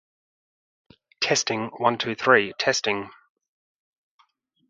At 1.29 1.43
the 1.45 1.53
end 1.53 1.69
of 1.69 1.77
the 1.77 1.79
breach, 1.79 1.79
O'Neill 1.79 2.53
positioned 2.57 2.57
two 2.57 2.81
cannon, 2.89 2.97
loaded 2.97 3.11
with 3.11 3.11
chain-shot. 3.13 3.15